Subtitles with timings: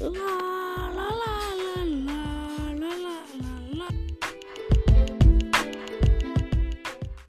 [0.00, 0.87] 啦